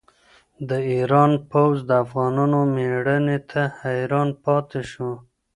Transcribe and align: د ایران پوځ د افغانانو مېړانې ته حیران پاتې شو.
د 0.69 0.71
ایران 0.91 1.31
پوځ 1.49 1.75
د 1.89 1.91
افغانانو 2.03 2.59
مېړانې 2.75 3.37
ته 3.49 3.61
حیران 3.81 4.29
پاتې 4.43 4.81
شو. 4.91 5.11